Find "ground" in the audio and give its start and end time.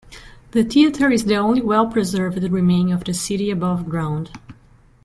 3.87-4.31